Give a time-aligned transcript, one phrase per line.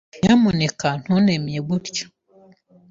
[0.21, 2.05] Nyamuneka ntuntemye gutya.